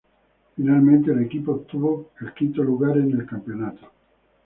[0.55, 3.87] Finalmente el equipo obtuvo quinto lugar en el campeonato.